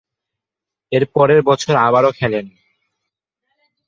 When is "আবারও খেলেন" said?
1.77-2.45